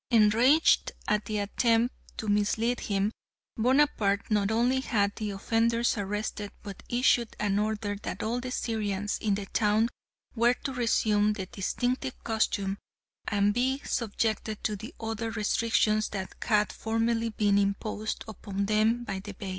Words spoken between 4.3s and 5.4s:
not only had the